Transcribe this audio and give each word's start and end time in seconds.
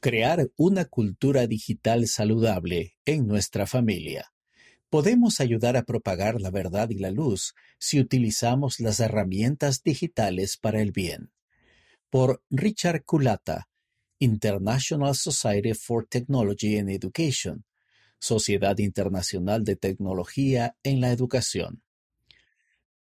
Crear 0.00 0.48
una 0.54 0.84
cultura 0.84 1.48
digital 1.48 2.06
saludable 2.06 2.94
en 3.04 3.26
nuestra 3.26 3.66
familia. 3.66 4.32
Podemos 4.90 5.40
ayudar 5.40 5.76
a 5.76 5.82
propagar 5.82 6.40
la 6.40 6.52
verdad 6.52 6.90
y 6.90 6.98
la 6.98 7.10
luz 7.10 7.56
si 7.80 7.98
utilizamos 7.98 8.78
las 8.78 9.00
herramientas 9.00 9.82
digitales 9.82 10.56
para 10.56 10.80
el 10.82 10.92
bien. 10.92 11.32
Por 12.10 12.44
Richard 12.48 13.02
Culata, 13.04 13.68
International 14.20 15.16
Society 15.16 15.74
for 15.74 16.06
Technology 16.06 16.78
and 16.78 16.90
Education, 16.90 17.64
Sociedad 18.20 18.78
Internacional 18.78 19.64
de 19.64 19.74
Tecnología 19.74 20.76
en 20.84 21.00
la 21.00 21.10
Educación. 21.10 21.82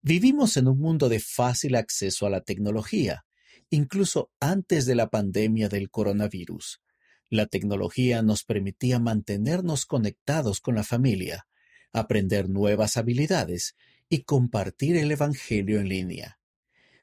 Vivimos 0.01 0.57
en 0.57 0.67
un 0.67 0.79
mundo 0.79 1.09
de 1.09 1.19
fácil 1.19 1.75
acceso 1.75 2.25
a 2.25 2.31
la 2.31 2.41
tecnología, 2.41 3.27
incluso 3.69 4.31
antes 4.39 4.87
de 4.87 4.95
la 4.95 5.11
pandemia 5.11 5.69
del 5.69 5.91
coronavirus. 5.91 6.81
La 7.29 7.45
tecnología 7.45 8.21
nos 8.21 8.43
permitía 8.43 8.99
mantenernos 8.99 9.85
conectados 9.85 10.61
con 10.61 10.75
la 10.75 10.83
familia, 10.83 11.47
aprender 11.91 12.49
nuevas 12.49 12.95
habilidades 12.97 13.75
y 14.09 14.23
compartir 14.23 14.95
el 14.95 15.11
Evangelio 15.11 15.79
en 15.79 15.89
línea. 15.89 16.39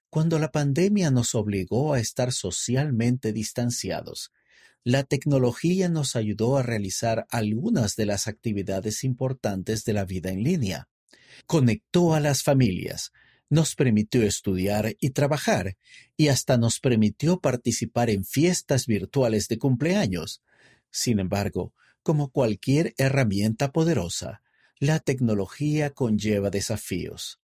Cuando 0.09 0.39
la 0.39 0.51
pandemia 0.51 1.11
nos 1.11 1.35
obligó 1.35 1.93
a 1.93 2.01
estar 2.01 2.33
socialmente 2.33 3.33
distanciados, 3.33 4.33
la 4.83 5.03
tecnología 5.03 5.89
nos 5.89 6.15
ayudó 6.15 6.57
a 6.57 6.63
realizar 6.63 7.27
algunas 7.31 7.97
de 7.97 8.07
las 8.07 8.29
actividades 8.29 9.03
importantes 9.03 9.85
de 9.85 9.95
la 9.95 10.05
vida 10.05 10.31
en 10.31 10.43
línea. 10.43 10.89
Conectó 11.47 12.15
a 12.15 12.21
las 12.21 12.43
familias, 12.43 13.11
nos 13.51 13.75
permitió 13.75 14.23
estudiar 14.23 14.97
y 15.01 15.11
trabajar, 15.11 15.77
y 16.17 16.29
hasta 16.29 16.57
nos 16.57 16.81
permitió 16.81 17.41
participar 17.41 18.11
en 18.11 18.25
fiestas 18.25 18.87
virtuales 18.87 19.49
de 19.49 19.59
cumpleaños. 19.59 20.43
Sin 20.91 21.19
embargo, 21.19 21.73
como 22.03 22.31
cualquier 22.31 22.95
herramienta 22.99 23.73
poderosa, 23.73 24.43
la 24.79 24.99
tecnología 24.99 25.91
conlleva 25.91 26.51
desafíos. 26.51 27.41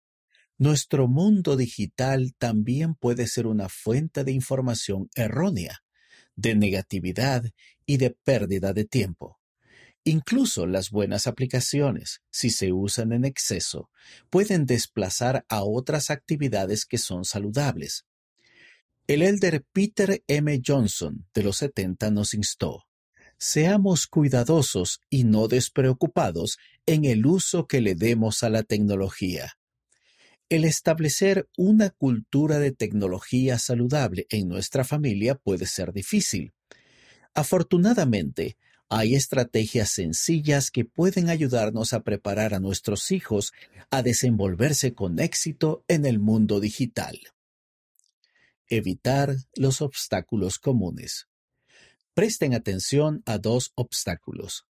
Nuestro 0.57 1.07
mundo 1.07 1.57
digital 1.57 2.35
también 2.37 2.95
puede 2.95 3.27
ser 3.27 3.47
una 3.47 3.69
fuente 3.69 4.25
de 4.25 4.33
información 4.33 5.09
errónea 5.15 5.83
de 6.39 6.55
negatividad 6.55 7.51
y 7.85 7.97
de 7.97 8.11
pérdida 8.11 8.73
de 8.73 8.85
tiempo. 8.85 9.38
Incluso 10.09 10.67
las 10.67 10.91
buenas 10.91 11.27
aplicaciones, 11.27 12.23
si 12.31 12.49
se 12.49 12.73
usan 12.73 13.13
en 13.13 13.27
exceso, 13.27 13.91
pueden 14.31 14.65
desplazar 14.65 15.45
a 15.51 15.63
otras 15.63 16.09
actividades 16.09 16.87
que 16.87 16.97
son 16.97 17.27
saludables. 17.27 18.07
El 19.07 19.21
elder 19.21 19.67
Peter 19.71 20.25
M. 20.27 20.63
Johnson 20.67 21.27
de 21.35 21.43
los 21.43 21.59
70 21.59 22.11
nos 22.11 22.33
instó, 22.33 22.87
seamos 23.37 24.07
cuidadosos 24.07 25.03
y 25.11 25.25
no 25.25 25.47
despreocupados 25.47 26.57
en 26.87 27.05
el 27.05 27.27
uso 27.27 27.67
que 27.67 27.83
le 27.83 27.95
demos 27.95 28.43
a 28.43 28.49
la 28.49 28.63
tecnología. 28.63 29.59
El 30.49 30.65
establecer 30.65 31.51
una 31.59 31.91
cultura 31.91 32.59
de 32.59 32.73
tecnología 32.73 33.59
saludable 33.59 34.27
en 34.31 34.49
nuestra 34.49 34.85
familia 34.85 35.35
puede 35.35 35.67
ser 35.67 35.93
difícil. 35.93 36.55
Afortunadamente, 37.35 38.57
hay 38.91 39.15
estrategias 39.15 39.91
sencillas 39.91 40.71
que 40.71 40.85
pueden 40.85 41.29
ayudarnos 41.29 41.93
a 41.93 42.03
preparar 42.03 42.55
a 42.55 42.61
nuestros 42.61 43.11
hijos 43.11 43.53
a 43.91 44.03
desenvolverse 44.03 44.95
con 44.95 45.19
éxito 45.19 45.85
en 45.89 46.07
el 46.07 46.19
mundo 46.19 46.59
digital. 46.59 47.19
Evitar 48.67 49.37
los 49.55 49.83
obstáculos 49.83 50.59
comunes. 50.59 51.27
Presten 52.15 52.55
atención 52.55 53.23
a 53.27 53.39
dos 53.39 53.73
obstáculos. 53.75 54.67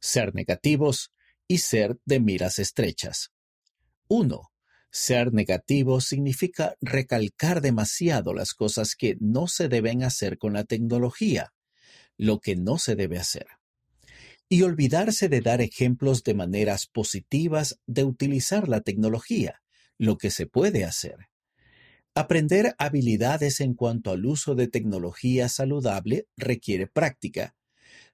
Ser 0.00 0.34
negativos 0.34 1.12
y 1.46 1.58
ser 1.58 1.98
de 2.04 2.20
miras 2.20 2.58
estrechas. 2.58 3.32
1. 4.08 4.50
Ser 4.90 5.34
negativo 5.34 6.00
significa 6.00 6.74
recalcar 6.80 7.60
demasiado 7.60 8.32
las 8.32 8.54
cosas 8.54 8.94
que 8.96 9.16
no 9.20 9.46
se 9.46 9.68
deben 9.68 10.02
hacer 10.02 10.38
con 10.38 10.54
la 10.54 10.64
tecnología, 10.64 11.52
lo 12.16 12.40
que 12.40 12.56
no 12.56 12.78
se 12.78 12.96
debe 12.96 13.18
hacer. 13.18 13.57
Y 14.48 14.62
olvidarse 14.62 15.28
de 15.28 15.40
dar 15.40 15.60
ejemplos 15.60 16.24
de 16.24 16.34
maneras 16.34 16.86
positivas 16.86 17.78
de 17.86 18.04
utilizar 18.04 18.68
la 18.68 18.80
tecnología, 18.80 19.62
lo 19.98 20.16
que 20.16 20.30
se 20.30 20.46
puede 20.46 20.84
hacer. 20.84 21.28
Aprender 22.14 22.74
habilidades 22.78 23.60
en 23.60 23.74
cuanto 23.74 24.10
al 24.10 24.26
uso 24.26 24.54
de 24.54 24.66
tecnología 24.66 25.48
saludable 25.48 26.26
requiere 26.36 26.86
práctica. 26.86 27.54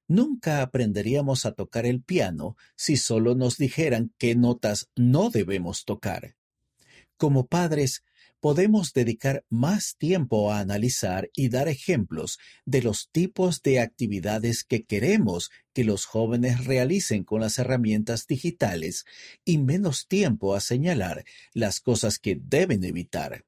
Nunca 0.09 0.61
aprenderíamos 0.61 1.47
a 1.47 1.53
tocar 1.53 1.87
el 1.87 2.03
piano 2.03 2.57
si 2.77 2.97
solo 2.97 3.35
nos 3.35 3.57
dijeran 3.57 4.13
qué 4.19 4.35
notas 4.35 4.91
no 4.95 5.31
debemos 5.31 5.85
tocar. 5.85 6.37
Como 7.17 7.47
padres, 7.47 8.03
podemos 8.45 8.93
dedicar 8.93 9.43
más 9.49 9.97
tiempo 9.97 10.53
a 10.53 10.59
analizar 10.59 11.31
y 11.35 11.49
dar 11.49 11.67
ejemplos 11.67 12.39
de 12.67 12.83
los 12.83 13.09
tipos 13.11 13.63
de 13.63 13.81
actividades 13.81 14.65
que 14.65 14.85
queremos 14.85 15.51
que 15.73 15.83
los 15.83 16.05
jóvenes 16.05 16.67
realicen 16.67 17.25
con 17.25 17.41
las 17.41 17.59
herramientas 17.59 18.27
digitales 18.27 19.07
y 19.47 19.57
menos 19.57 20.09
tiempo 20.09 20.55
a 20.55 20.61
señalar 20.61 21.25
las 21.55 21.81
cosas 21.81 22.19
que 22.19 22.39
deben 22.39 22.85
evitar. 22.85 23.47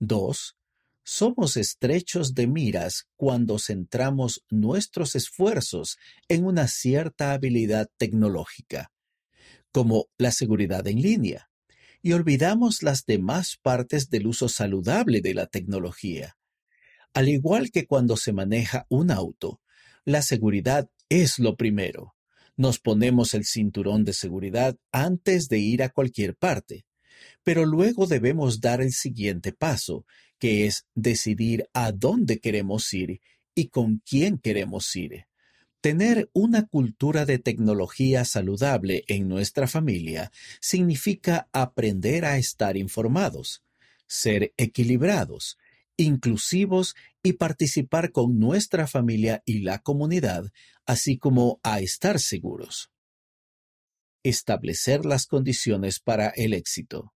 2. 0.00 0.58
Somos 1.02 1.56
estrechos 1.56 2.34
de 2.34 2.46
miras 2.46 3.06
cuando 3.16 3.58
centramos 3.58 4.44
nuestros 4.50 5.16
esfuerzos 5.16 5.96
en 6.28 6.44
una 6.44 6.68
cierta 6.68 7.32
habilidad 7.32 7.88
tecnológica, 7.96 8.92
como 9.72 10.08
la 10.18 10.30
seguridad 10.30 10.86
en 10.88 11.00
línea 11.00 11.47
y 12.02 12.12
olvidamos 12.12 12.82
las 12.82 13.04
demás 13.04 13.58
partes 13.60 14.10
del 14.10 14.26
uso 14.26 14.48
saludable 14.48 15.20
de 15.20 15.34
la 15.34 15.46
tecnología. 15.46 16.36
Al 17.14 17.28
igual 17.28 17.70
que 17.70 17.86
cuando 17.86 18.16
se 18.16 18.32
maneja 18.32 18.86
un 18.88 19.10
auto, 19.10 19.60
la 20.04 20.22
seguridad 20.22 20.90
es 21.08 21.38
lo 21.38 21.56
primero. 21.56 22.14
Nos 22.56 22.78
ponemos 22.78 23.34
el 23.34 23.44
cinturón 23.44 24.04
de 24.04 24.12
seguridad 24.12 24.76
antes 24.92 25.48
de 25.48 25.58
ir 25.58 25.82
a 25.82 25.90
cualquier 25.90 26.36
parte, 26.36 26.86
pero 27.42 27.64
luego 27.64 28.06
debemos 28.06 28.60
dar 28.60 28.80
el 28.80 28.92
siguiente 28.92 29.52
paso, 29.52 30.04
que 30.38 30.66
es 30.66 30.86
decidir 30.94 31.68
a 31.72 31.92
dónde 31.92 32.38
queremos 32.40 32.92
ir 32.92 33.20
y 33.54 33.68
con 33.68 34.02
quién 34.04 34.38
queremos 34.38 34.94
ir. 34.96 35.26
Tener 35.80 36.28
una 36.32 36.66
cultura 36.66 37.24
de 37.24 37.38
tecnología 37.38 38.24
saludable 38.24 39.04
en 39.06 39.28
nuestra 39.28 39.68
familia 39.68 40.32
significa 40.60 41.48
aprender 41.52 42.24
a 42.24 42.36
estar 42.36 42.76
informados, 42.76 43.62
ser 44.08 44.52
equilibrados, 44.56 45.56
inclusivos 45.96 46.96
y 47.22 47.34
participar 47.34 48.10
con 48.10 48.40
nuestra 48.40 48.88
familia 48.88 49.42
y 49.44 49.60
la 49.60 49.78
comunidad, 49.78 50.50
así 50.84 51.16
como 51.16 51.60
a 51.62 51.78
estar 51.78 52.18
seguros. 52.18 52.90
Establecer 54.24 55.04
las 55.04 55.26
condiciones 55.26 56.00
para 56.00 56.28
el 56.30 56.54
éxito. 56.54 57.12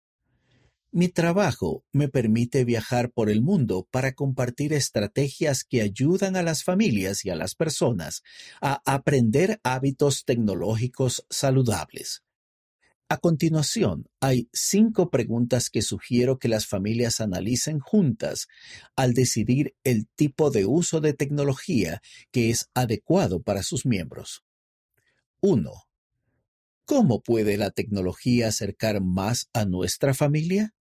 Mi 0.95 1.09
trabajo 1.09 1.87
me 1.91 2.09
permite 2.09 2.67
viajar 2.67 3.11
por 3.11 3.31
el 3.31 3.41
mundo 3.41 3.89
para 3.91 4.13
compartir 4.13 4.75
estrategias 4.75 5.65
que 5.65 5.81
ayudan 5.81 6.37
a 6.37 6.43
las 6.43 6.65
familias 6.65 7.25
y 7.25 7.31
a 7.31 7.35
las 7.35 7.55
personas 7.55 8.23
a 8.61 8.83
aprender 8.85 9.59
hábitos 9.63 10.27
tecnológicos 10.27 11.25
saludables. 11.31 12.23
A 13.09 13.17
continuación, 13.17 14.07
hay 14.21 14.51
cinco 14.53 15.09
preguntas 15.09 15.71
que 15.71 15.81
sugiero 15.81 16.39
que 16.39 16.49
las 16.49 16.67
familias 16.67 17.23
analicen 17.23 17.81
juntas 17.81 18.47
al 18.95 19.15
decidir 19.15 19.75
el 19.85 20.07
tipo 20.15 20.51
de 20.51 20.67
uso 20.67 21.01
de 21.01 21.15
tecnología 21.15 22.03
que 22.31 22.51
es 22.51 22.69
adecuado 22.75 23.41
para 23.41 23.63
sus 23.63 23.87
miembros. 23.87 24.45
1. 25.41 25.73
¿Cómo 26.85 27.23
puede 27.23 27.57
la 27.57 27.71
tecnología 27.71 28.49
acercar 28.49 29.01
más 29.01 29.49
a 29.55 29.65
nuestra 29.65 30.13
familia? 30.13 30.75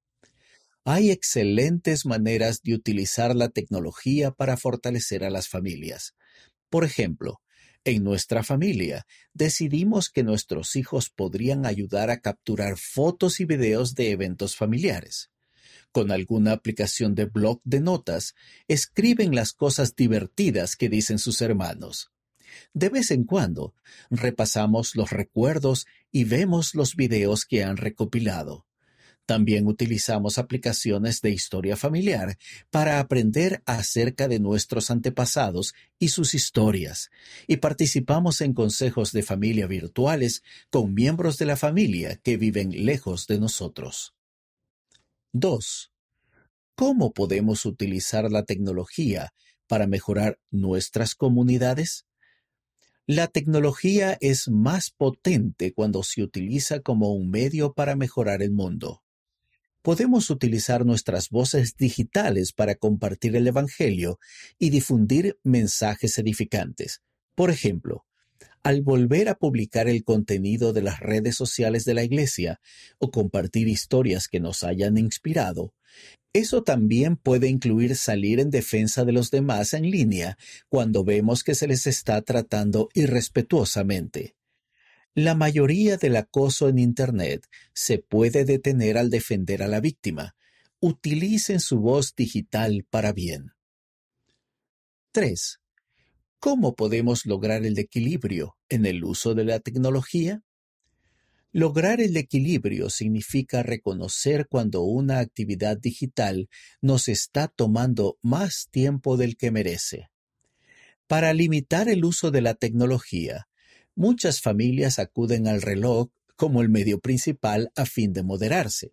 Hay 0.90 1.10
excelentes 1.10 2.06
maneras 2.06 2.62
de 2.62 2.72
utilizar 2.72 3.36
la 3.36 3.50
tecnología 3.50 4.30
para 4.30 4.56
fortalecer 4.56 5.22
a 5.22 5.28
las 5.28 5.46
familias. 5.46 6.14
Por 6.70 6.82
ejemplo, 6.82 7.42
en 7.84 8.02
nuestra 8.02 8.42
familia 8.42 9.06
decidimos 9.34 10.08
que 10.08 10.22
nuestros 10.22 10.76
hijos 10.76 11.10
podrían 11.10 11.66
ayudar 11.66 12.08
a 12.08 12.20
capturar 12.20 12.78
fotos 12.78 13.38
y 13.40 13.44
videos 13.44 13.94
de 13.96 14.12
eventos 14.12 14.56
familiares. 14.56 15.30
Con 15.92 16.10
alguna 16.10 16.52
aplicación 16.52 17.14
de 17.14 17.26
blog 17.26 17.60
de 17.64 17.80
notas, 17.80 18.34
escriben 18.66 19.34
las 19.34 19.52
cosas 19.52 19.94
divertidas 19.94 20.74
que 20.74 20.88
dicen 20.88 21.18
sus 21.18 21.42
hermanos. 21.42 22.12
De 22.72 22.88
vez 22.88 23.10
en 23.10 23.24
cuando, 23.24 23.74
repasamos 24.08 24.96
los 24.96 25.10
recuerdos 25.10 25.84
y 26.10 26.24
vemos 26.24 26.74
los 26.74 26.96
videos 26.96 27.44
que 27.44 27.62
han 27.62 27.76
recopilado. 27.76 28.67
También 29.28 29.66
utilizamos 29.66 30.38
aplicaciones 30.38 31.20
de 31.20 31.28
historia 31.28 31.76
familiar 31.76 32.38
para 32.70 32.98
aprender 32.98 33.62
acerca 33.66 34.26
de 34.26 34.40
nuestros 34.40 34.90
antepasados 34.90 35.74
y 35.98 36.08
sus 36.08 36.32
historias, 36.32 37.10
y 37.46 37.58
participamos 37.58 38.40
en 38.40 38.54
consejos 38.54 39.12
de 39.12 39.22
familia 39.22 39.66
virtuales 39.66 40.42
con 40.70 40.94
miembros 40.94 41.36
de 41.36 41.44
la 41.44 41.56
familia 41.56 42.16
que 42.16 42.38
viven 42.38 42.70
lejos 42.86 43.26
de 43.26 43.38
nosotros. 43.38 44.14
2. 45.32 45.92
¿Cómo 46.74 47.12
podemos 47.12 47.66
utilizar 47.66 48.32
la 48.32 48.44
tecnología 48.44 49.34
para 49.66 49.86
mejorar 49.86 50.38
nuestras 50.50 51.14
comunidades? 51.14 52.06
La 53.04 53.26
tecnología 53.26 54.16
es 54.22 54.48
más 54.48 54.90
potente 54.90 55.74
cuando 55.74 56.02
se 56.02 56.22
utiliza 56.22 56.80
como 56.80 57.12
un 57.12 57.28
medio 57.28 57.74
para 57.74 57.94
mejorar 57.94 58.40
el 58.40 58.52
mundo 58.52 59.02
podemos 59.82 60.30
utilizar 60.30 60.84
nuestras 60.84 61.30
voces 61.30 61.76
digitales 61.76 62.52
para 62.52 62.74
compartir 62.74 63.36
el 63.36 63.46
Evangelio 63.46 64.18
y 64.58 64.70
difundir 64.70 65.38
mensajes 65.42 66.18
edificantes. 66.18 67.02
Por 67.34 67.50
ejemplo, 67.50 68.04
al 68.62 68.82
volver 68.82 69.28
a 69.28 69.36
publicar 69.36 69.88
el 69.88 70.04
contenido 70.04 70.72
de 70.72 70.82
las 70.82 71.00
redes 71.00 71.36
sociales 71.36 71.84
de 71.84 71.94
la 71.94 72.04
Iglesia 72.04 72.60
o 72.98 73.10
compartir 73.10 73.68
historias 73.68 74.28
que 74.28 74.40
nos 74.40 74.64
hayan 74.64 74.98
inspirado, 74.98 75.72
eso 76.32 76.62
también 76.62 77.16
puede 77.16 77.48
incluir 77.48 77.96
salir 77.96 78.38
en 78.40 78.50
defensa 78.50 79.04
de 79.04 79.12
los 79.12 79.30
demás 79.30 79.72
en 79.72 79.90
línea 79.90 80.36
cuando 80.68 81.02
vemos 81.02 81.42
que 81.42 81.54
se 81.54 81.66
les 81.66 81.86
está 81.86 82.20
tratando 82.22 82.90
irrespetuosamente. 82.94 84.37
La 85.14 85.34
mayoría 85.34 85.96
del 85.96 86.16
acoso 86.16 86.68
en 86.68 86.78
Internet 86.78 87.46
se 87.74 87.98
puede 87.98 88.44
detener 88.44 88.98
al 88.98 89.10
defender 89.10 89.62
a 89.62 89.68
la 89.68 89.80
víctima. 89.80 90.36
Utilicen 90.80 91.60
su 91.60 91.80
voz 91.80 92.14
digital 92.14 92.86
para 92.88 93.12
bien. 93.12 93.52
3. 95.12 95.58
¿Cómo 96.38 96.76
podemos 96.76 97.26
lograr 97.26 97.64
el 97.64 97.78
equilibrio 97.78 98.56
en 98.68 98.86
el 98.86 99.02
uso 99.02 99.34
de 99.34 99.44
la 99.44 99.58
tecnología? 99.58 100.44
Lograr 101.50 102.00
el 102.00 102.16
equilibrio 102.16 102.90
significa 102.90 103.62
reconocer 103.62 104.46
cuando 104.48 104.82
una 104.82 105.18
actividad 105.18 105.78
digital 105.78 106.48
nos 106.80 107.08
está 107.08 107.48
tomando 107.48 108.18
más 108.22 108.68
tiempo 108.70 109.16
del 109.16 109.36
que 109.36 109.50
merece. 109.50 110.10
Para 111.08 111.32
limitar 111.32 111.88
el 111.88 112.04
uso 112.04 112.30
de 112.30 112.42
la 112.42 112.54
tecnología, 112.54 113.48
muchas 113.98 114.40
familias 114.40 115.00
acuden 115.00 115.48
al 115.48 115.60
reloj 115.60 116.10
como 116.36 116.62
el 116.62 116.68
medio 116.68 117.00
principal 117.00 117.72
a 117.74 117.84
fin 117.84 118.12
de 118.12 118.22
moderarse. 118.22 118.92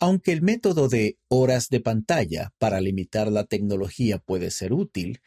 Aunque 0.00 0.32
el 0.32 0.42
método 0.42 0.88
de 0.88 1.16
horas 1.28 1.68
de 1.68 1.78
pantalla 1.78 2.52
para 2.58 2.80
limitar 2.80 3.30
la 3.30 3.44
tecnología 3.44 4.18
puede 4.18 4.50
ser 4.50 4.72
útil, 4.72 5.20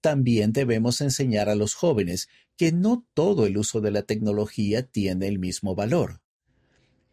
también 0.00 0.52
debemos 0.52 1.00
enseñar 1.00 1.48
a 1.48 1.56
los 1.56 1.74
jóvenes 1.74 2.28
que 2.56 2.70
no 2.70 3.04
todo 3.12 3.44
el 3.44 3.58
uso 3.58 3.80
de 3.80 3.90
la 3.90 4.02
tecnología 4.02 4.84
tiene 4.84 5.26
el 5.26 5.40
mismo 5.40 5.74
valor. 5.74 6.20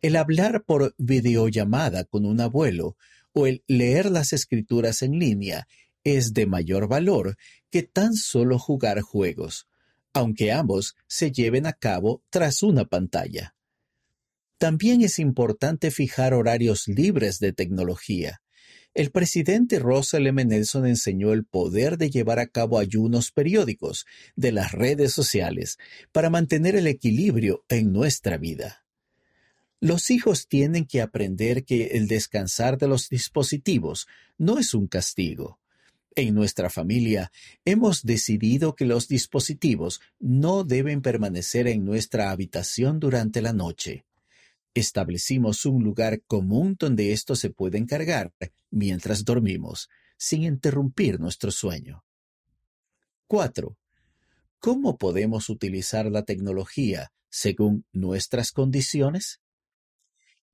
El 0.03 0.17
hablar 0.17 0.63
por 0.63 0.93
videollamada 0.99 2.03
con 2.03 2.27
un 2.27 2.39
abuelo 2.39 2.97
o 3.33 3.47
el 3.47 3.63
leer 3.65 4.11
las 4.11 4.31
escrituras 4.31 5.01
en 5.01 5.17
línea 5.17 5.67
es 6.03 6.33
de 6.33 6.45
mayor 6.45 6.87
valor 6.87 7.35
que 7.71 7.81
tan 7.81 8.13
solo 8.13 8.59
jugar 8.59 9.01
juegos, 9.01 9.67
aunque 10.15 10.53
ambos 10.53 10.95
se 11.07 11.31
lleven 11.31 11.65
a 11.65 11.73
cabo 11.73 12.23
tras 12.29 12.63
una 12.63 12.85
pantalla. 12.85 13.53
También 14.57 15.01
es 15.01 15.19
importante 15.19 15.91
fijar 15.91 16.33
horarios 16.33 16.87
libres 16.87 17.39
de 17.39 17.51
tecnología. 17.51 18.41
El 18.93 19.11
presidente 19.11 19.77
Russell 19.77 20.25
M. 20.25 20.45
Nelson 20.45 20.87
enseñó 20.87 21.33
el 21.33 21.43
poder 21.43 21.97
de 21.97 22.09
llevar 22.09 22.39
a 22.39 22.47
cabo 22.47 22.79
ayunos 22.79 23.31
periódicos 23.31 24.05
de 24.37 24.53
las 24.53 24.71
redes 24.71 25.11
sociales 25.11 25.77
para 26.13 26.29
mantener 26.29 26.77
el 26.77 26.87
equilibrio 26.87 27.65
en 27.67 27.91
nuestra 27.91 28.37
vida. 28.37 28.85
Los 29.81 30.09
hijos 30.11 30.47
tienen 30.47 30.85
que 30.85 31.01
aprender 31.01 31.65
que 31.65 31.87
el 31.87 32.07
descansar 32.07 32.77
de 32.77 32.87
los 32.87 33.09
dispositivos 33.09 34.07
no 34.37 34.59
es 34.59 34.73
un 34.73 34.87
castigo, 34.87 35.59
en 36.15 36.33
nuestra 36.33 36.69
familia 36.69 37.31
hemos 37.65 38.03
decidido 38.03 38.75
que 38.75 38.85
los 38.85 39.07
dispositivos 39.07 40.01
no 40.19 40.63
deben 40.63 41.01
permanecer 41.01 41.67
en 41.67 41.83
nuestra 41.83 42.31
habitación 42.31 42.99
durante 42.99 43.41
la 43.41 43.53
noche. 43.53 44.05
Establecimos 44.73 45.65
un 45.65 45.83
lugar 45.83 46.21
común 46.23 46.75
donde 46.79 47.11
estos 47.13 47.39
se 47.39 47.49
pueden 47.49 47.85
cargar 47.85 48.33
mientras 48.71 49.23
dormimos, 49.23 49.89
sin 50.17 50.43
interrumpir 50.43 51.19
nuestro 51.19 51.51
sueño. 51.51 52.03
4. 53.27 53.77
¿Cómo 54.59 54.97
podemos 54.97 55.49
utilizar 55.49 56.05
la 56.07 56.23
tecnología 56.23 57.11
según 57.29 57.85
nuestras 57.91 58.51
condiciones? 58.51 59.41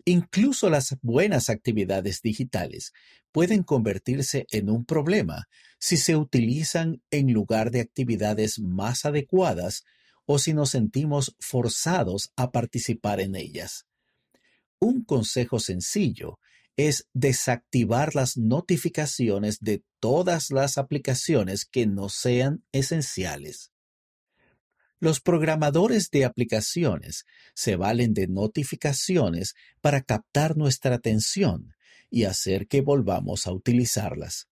Incluso 0.05 0.69
las 0.69 0.97
buenas 1.01 1.49
actividades 1.49 2.21
digitales 2.21 2.93
pueden 3.31 3.63
convertirse 3.63 4.45
en 4.51 4.69
un 4.69 4.85
problema 4.85 5.47
si 5.79 5.97
se 5.97 6.15
utilizan 6.15 7.01
en 7.11 7.33
lugar 7.33 7.71
de 7.71 7.81
actividades 7.81 8.59
más 8.59 9.05
adecuadas 9.05 9.83
o 10.25 10.39
si 10.39 10.53
nos 10.53 10.71
sentimos 10.71 11.35
forzados 11.39 12.31
a 12.35 12.51
participar 12.51 13.19
en 13.19 13.35
ellas. 13.35 13.85
Un 14.79 15.03
consejo 15.03 15.59
sencillo 15.59 16.39
es 16.77 17.07
desactivar 17.13 18.15
las 18.15 18.37
notificaciones 18.37 19.59
de 19.59 19.83
todas 19.99 20.51
las 20.51 20.77
aplicaciones 20.77 21.65
que 21.65 21.85
no 21.85 22.09
sean 22.09 22.63
esenciales. 22.71 23.70
Los 25.01 25.19
programadores 25.19 26.11
de 26.11 26.25
aplicaciones 26.25 27.25
se 27.55 27.75
valen 27.75 28.13
de 28.13 28.27
notificaciones 28.27 29.55
para 29.81 30.03
captar 30.03 30.55
nuestra 30.55 30.93
atención 30.93 31.73
y 32.11 32.25
hacer 32.25 32.67
que 32.67 32.81
volvamos 32.81 33.47
a 33.47 33.51
utilizarlas. 33.51 34.47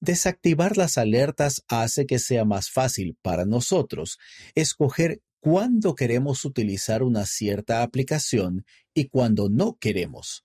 Desactivar 0.00 0.76
las 0.76 0.98
alertas 0.98 1.62
hace 1.68 2.04
que 2.04 2.18
sea 2.18 2.44
más 2.44 2.68
fácil 2.68 3.16
para 3.22 3.44
nosotros 3.44 4.18
escoger 4.56 5.22
cuándo 5.38 5.94
queremos 5.94 6.44
utilizar 6.44 7.04
una 7.04 7.24
cierta 7.24 7.84
aplicación 7.84 8.66
y 8.92 9.06
cuándo 9.06 9.48
no 9.48 9.76
queremos. 9.78 10.44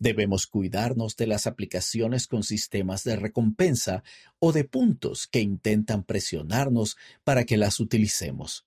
Debemos 0.00 0.46
cuidarnos 0.46 1.14
de 1.16 1.26
las 1.26 1.46
aplicaciones 1.46 2.26
con 2.26 2.42
sistemas 2.42 3.04
de 3.04 3.16
recompensa 3.16 4.02
o 4.38 4.50
de 4.50 4.64
puntos 4.64 5.26
que 5.26 5.40
intentan 5.40 6.04
presionarnos 6.04 6.96
para 7.22 7.44
que 7.44 7.58
las 7.58 7.80
utilicemos. 7.80 8.66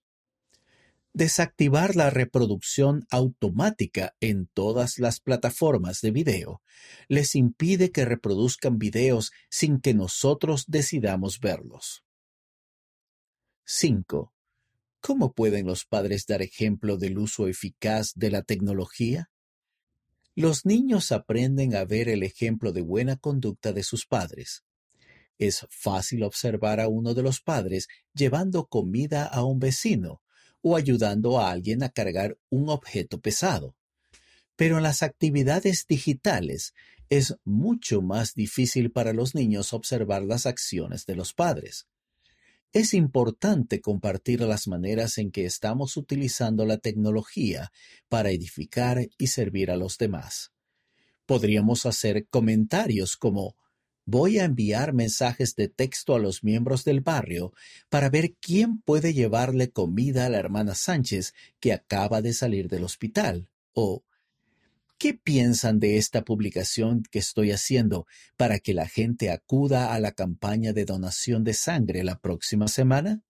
Desactivar 1.12 1.96
la 1.96 2.12
reproducción 2.12 3.08
automática 3.10 4.16
en 4.20 4.46
todas 4.46 5.00
las 5.00 5.20
plataformas 5.20 6.02
de 6.02 6.12
video 6.12 6.62
les 7.08 7.34
impide 7.34 7.92
que 7.92 8.06
reproduzcan 8.06 8.78
videos 8.78 9.32
sin 9.50 9.82
que 9.82 9.96
nosotros 9.96 10.66
decidamos 10.68 11.40
verlos. 11.40 12.04
5. 13.66 14.34
¿Cómo 15.02 15.34
pueden 15.34 15.66
los 15.66 15.86
padres 15.86 16.28
dar 16.28 16.44
ejemplo 16.44 16.98
del 16.98 17.18
uso 17.18 17.48
eficaz 17.48 18.14
de 18.14 18.30
la 18.30 18.44
tecnología? 18.44 19.33
Los 20.36 20.66
niños 20.66 21.12
aprenden 21.12 21.76
a 21.76 21.86
ver 21.86 22.10
el 22.10 22.24
ejemplo 22.24 22.72
de 22.72 22.82
buena 22.82 23.18
conducta 23.18 23.72
de 23.72 23.84
sus 23.84 24.08
padres. 24.08 24.64
Es 25.38 25.68
fácil 25.70 26.24
observar 26.24 26.80
a 26.80 26.88
uno 26.88 27.14
de 27.14 27.22
los 27.22 27.40
padres 27.40 27.88
llevando 28.16 28.66
comida 28.66 29.26
a 29.26 29.44
un 29.44 29.60
vecino 29.60 30.24
o 30.62 30.76
ayudando 30.76 31.40
a 31.40 31.52
alguien 31.52 31.84
a 31.84 31.90
cargar 31.90 32.38
un 32.50 32.70
objeto 32.70 33.20
pesado. 33.20 33.76
Pero 34.56 34.78
en 34.78 34.84
las 34.84 35.04
actividades 35.04 35.86
digitales 35.88 36.74
es 37.10 37.36
mucho 37.44 38.02
más 38.02 38.34
difícil 38.34 38.92
para 38.92 39.14
los 39.14 39.36
niños 39.36 39.72
observar 39.72 40.24
las 40.24 40.48
acciones 40.48 41.06
de 41.06 41.16
los 41.16 41.34
padres. 41.34 41.88
Es 42.74 42.96
importante 42.96 43.82
compartir 43.82 44.42
las 44.42 44.68
maneras 44.68 45.20
en 45.20 45.30
que 45.32 45.46
estamos 45.46 45.96
utilizando 45.96 46.66
la 46.66 46.80
tecnología 46.80 47.72
para 48.10 48.32
edificar 48.32 49.08
y 49.20 49.28
servir 49.28 49.70
a 49.70 49.78
los 49.78 50.00
demás. 50.00 50.52
Podríamos 51.28 51.86
hacer 51.86 52.28
comentarios 52.30 53.16
como 53.16 53.56
voy 54.06 54.40
a 54.40 54.46
enviar 54.46 54.92
mensajes 54.92 55.56
de 55.56 55.68
texto 55.68 56.16
a 56.16 56.20
los 56.20 56.44
miembros 56.44 56.84
del 56.84 57.02
barrio 57.02 57.54
para 57.90 58.10
ver 58.10 58.34
quién 58.42 58.82
puede 58.82 59.14
llevarle 59.14 59.70
comida 59.70 60.26
a 60.26 60.30
la 60.30 60.40
hermana 60.40 60.74
Sánchez 60.74 61.36
que 61.60 61.74
acaba 61.74 62.24
de 62.24 62.34
salir 62.34 62.70
del 62.70 62.86
hospital 62.86 63.50
o 63.74 64.04
¿Qué 65.04 65.14
piensan 65.14 65.82
de 65.82 65.98
esta 65.98 66.24
publicación 66.24 67.04
que 67.12 67.20
estoy 67.20 67.52
haciendo 67.52 68.08
para 68.38 68.60
que 68.60 68.74
la 68.74 68.88
gente 68.88 69.32
acuda 69.32 69.94
a 69.94 70.00
la 70.00 70.14
campaña 70.14 70.72
de 70.72 70.86
donación 70.86 71.44
de 71.44 71.54
sangre 71.54 72.06
la 72.06 72.20
próxima 72.20 72.70
semana? 72.70 73.22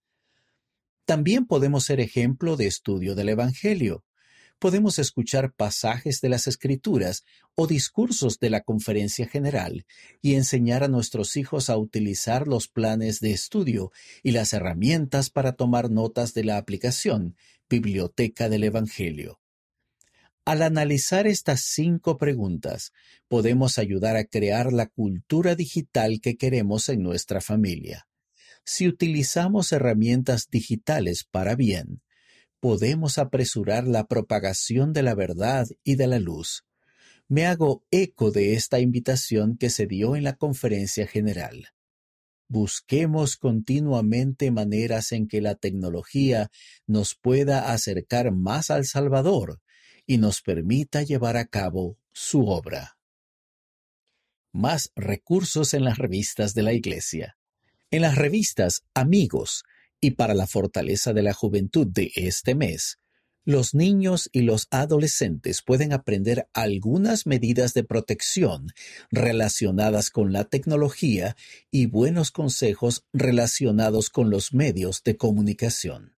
También 1.06 1.48
podemos 1.48 1.86
ser 1.86 2.00
ejemplo 2.00 2.58
de 2.58 2.68
estudio 2.68 3.16
del 3.16 3.30
Evangelio. 3.30 4.06
podemos 4.60 5.00
escuchar 5.00 5.52
pasajes 5.52 6.22
de 6.22 6.30
las 6.30 6.46
Escrituras 6.46 7.24
o 7.56 7.66
discursos 7.66 8.38
de 8.38 8.52
la 8.52 8.62
conferencia 8.62 9.28
general 9.28 9.88
y 10.22 10.36
enseñar 10.36 10.84
a 10.84 10.90
nuestros 10.90 11.36
hijos 11.38 11.72
a 11.72 11.78
utilizar 11.78 12.48
los 12.48 12.68
planes 12.68 13.20
de 13.20 13.32
estudio 13.32 13.92
y 14.22 14.30
las 14.30 14.54
herramientas 14.54 15.32
para 15.32 15.54
tomar 15.54 15.90
notas 15.90 16.36
de 16.36 16.44
la 16.44 16.58
aplicación 16.58 17.36
Biblioteca 17.68 18.48
del 18.48 18.64
Evangelio. 18.64 19.43
Al 20.46 20.62
analizar 20.62 21.26
estas 21.26 21.62
cinco 21.62 22.18
preguntas, 22.18 22.92
podemos 23.30 23.78
ayudar 23.78 24.18
a 24.18 24.26
crear 24.26 24.74
la 24.74 24.88
cultura 24.88 25.56
digital 25.56 26.20
que 26.22 26.36
queremos 26.36 26.90
en 26.90 27.02
nuestra 27.02 27.40
familia. 27.40 28.10
Si 28.66 28.90
utilizamos 28.90 29.72
herramientas 29.72 30.50
digitales 30.50 31.24
para 31.24 31.56
bien, 31.56 32.02
podemos 32.60 33.20
apresurar 33.20 33.88
la 33.88 34.06
propagación 34.08 34.92
de 34.92 35.04
la 35.04 35.16
verdad 35.16 35.66
y 35.82 35.96
de 35.96 36.08
la 36.08 36.20
luz. 36.20 36.66
Me 37.30 37.46
hago 37.46 37.86
eco 37.90 38.32
de 38.32 38.54
esta 38.56 38.82
invitación 38.82 39.58
que 39.58 39.70
se 39.70 39.88
dio 39.88 40.18
en 40.18 40.26
la 40.26 40.36
conferencia 40.36 41.08
general. 41.08 41.70
Busquemos 42.50 43.38
continuamente 43.38 44.52
maneras 44.52 45.14
en 45.14 45.30
que 45.30 45.40
la 45.40 45.56
tecnología 45.56 46.52
nos 46.86 47.16
pueda 47.16 47.72
acercar 47.72 48.34
más 48.34 48.70
al 48.70 48.86
Salvador 48.86 49.63
y 50.06 50.18
nos 50.18 50.42
permita 50.42 51.04
llevar 51.04 51.38
a 51.38 51.46
cabo 51.46 51.98
su 52.12 52.48
obra. 52.48 52.98
Más 54.52 54.92
recursos 54.96 55.74
en 55.74 55.84
las 55.84 55.98
revistas 55.98 56.54
de 56.54 56.64
la 56.64 56.74
Iglesia. 56.74 57.38
En 57.92 58.02
las 58.02 58.16
revistas 58.16 58.84
Amigos 58.94 59.64
y 60.00 60.12
para 60.12 60.34
la 60.34 60.48
fortaleza 60.48 61.14
de 61.14 61.24
la 61.24 61.34
juventud 61.34 61.88
de 61.88 62.12
este 62.16 62.56
mes, 62.56 63.00
los 63.46 63.74
niños 63.74 64.30
y 64.32 64.42
los 64.42 64.68
adolescentes 64.72 65.62
pueden 65.62 65.92
aprender 65.92 66.48
algunas 66.54 67.28
medidas 67.28 67.74
de 67.74 67.84
protección 67.84 68.68
relacionadas 69.12 70.12
con 70.12 70.32
la 70.32 70.46
tecnología 70.46 71.36
y 71.70 71.88
buenos 71.88 72.32
consejos 72.32 73.06
relacionados 73.12 74.10
con 74.10 74.30
los 74.30 74.54
medios 74.54 75.04
de 75.04 75.18
comunicación. 75.18 76.13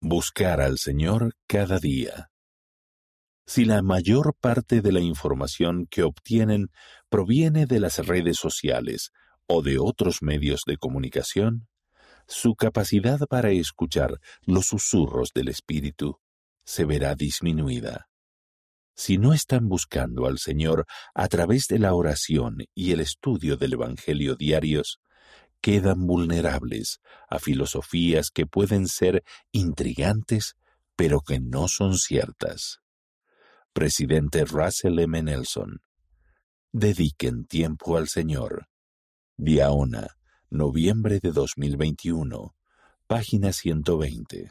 Buscar 0.00 0.60
al 0.60 0.78
Señor 0.78 1.32
cada 1.48 1.80
día. 1.80 2.30
Si 3.46 3.64
la 3.64 3.82
mayor 3.82 4.36
parte 4.40 4.80
de 4.80 4.92
la 4.92 5.00
información 5.00 5.86
que 5.90 6.04
obtienen 6.04 6.68
proviene 7.08 7.66
de 7.66 7.80
las 7.80 8.06
redes 8.06 8.36
sociales 8.36 9.10
o 9.48 9.60
de 9.60 9.80
otros 9.80 10.22
medios 10.22 10.60
de 10.68 10.76
comunicación, 10.76 11.66
su 12.28 12.54
capacidad 12.54 13.18
para 13.28 13.50
escuchar 13.50 14.20
los 14.42 14.66
susurros 14.66 15.30
del 15.34 15.48
Espíritu 15.48 16.20
se 16.64 16.84
verá 16.84 17.16
disminuida. 17.16 18.08
Si 18.94 19.18
no 19.18 19.32
están 19.32 19.68
buscando 19.68 20.26
al 20.26 20.38
Señor 20.38 20.86
a 21.12 21.26
través 21.26 21.66
de 21.66 21.80
la 21.80 21.94
oración 21.94 22.58
y 22.72 22.92
el 22.92 23.00
estudio 23.00 23.56
del 23.56 23.72
Evangelio 23.72 24.36
diarios, 24.36 25.00
quedan 25.60 26.06
vulnerables 26.06 27.00
a 27.28 27.38
filosofías 27.38 28.30
que 28.30 28.46
pueden 28.46 28.88
ser 28.88 29.24
intrigantes, 29.52 30.54
pero 30.96 31.20
que 31.20 31.40
no 31.40 31.68
son 31.68 31.96
ciertas. 31.96 32.80
Presidente 33.72 34.44
Russell 34.44 34.98
M. 34.98 35.22
Nelson. 35.22 35.80
Dediquen 36.72 37.46
tiempo 37.46 37.96
al 37.96 38.08
Señor. 38.08 38.68
Diaona, 39.36 40.16
noviembre 40.50 41.20
de 41.20 41.32
2021, 41.32 42.54
página 43.06 43.52
120. 43.52 44.50